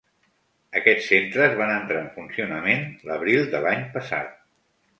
[0.79, 4.37] Aquests centres van entrar en funcionament l’abril de l’any passat.